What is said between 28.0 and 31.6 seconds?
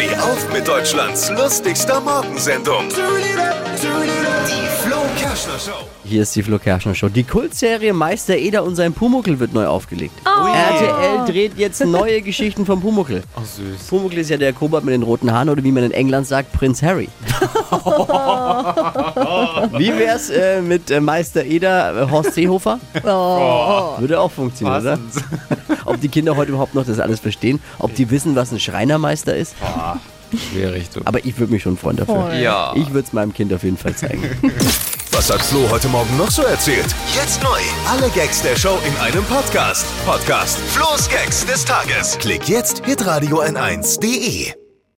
wissen, was ein Schreinermeister ist? Schwierig, du. Aber ich würde